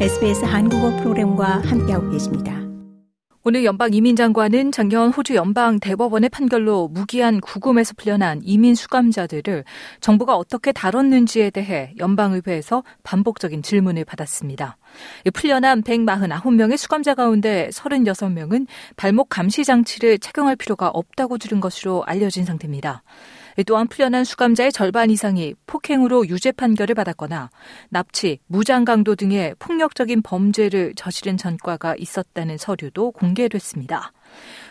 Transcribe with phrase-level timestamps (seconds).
[0.00, 2.60] SBS 한국어 프로그램과 함께하고 계십니다.
[3.44, 9.64] 오늘 연방 이민 장관은 작년 호주 연방 대법원의 판결로 무기한 구금에서 풀려난 이민 수감자들을
[10.00, 14.78] 정부가 어떻게 다뤘는지에 대해 연방의회에서 반복적인 질문을 받았습니다.
[15.32, 18.66] 풀려난 149명의 수감자 가운데 36명은
[18.96, 23.04] 발목 감시 장치를 착용할 필요가 없다고 들은 것으로 알려진 상태입니다.
[23.62, 27.50] 또한 풀려난 수감자의 절반 이상이 폭행으로 유죄 판결을 받았거나
[27.88, 34.12] 납치, 무장강도 등의 폭력적인 범죄를 저지른 전과가 있었다는 서류도 공개됐습니다.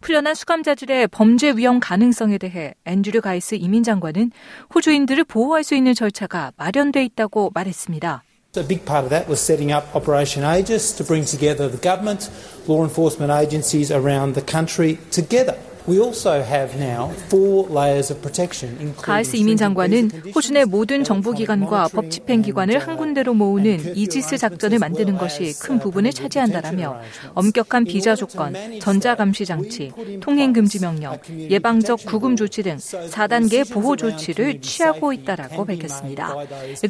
[0.00, 4.30] 풀려난 수감자들의 범죄 위험 가능성에 대해 앤드류 가이스 이민 장관은
[4.74, 8.22] 호주인들을 보호할 수 있는 절차가 마련돼 있다고 말했습니다.
[8.56, 12.30] A big part of that was setting up Operation Aegis to bring together the government,
[12.66, 15.54] law enforcement agencies around the country together.
[19.00, 25.58] 가이스 이민 장관은 호주 내 모든 정부기관과 법집행기관을 한 군데로 모으는 이지스 작전을 만드는 것이
[25.60, 27.00] 큰 부분을 차지한다라며
[27.34, 35.14] 엄격한 비자 조건, 전자감시 장치, 통행금지 명령, 예방적 구금 조치 등 4단계 보호 조치를 취하고
[35.14, 36.34] 있다라고 밝혔습니다.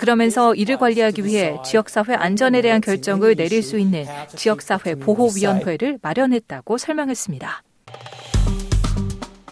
[0.00, 7.62] 그러면서 이를 관리하기 위해 지역사회 안전에 대한 결정을 내릴 수 있는 지역사회 보호위원회를 마련했다고 설명했습니다.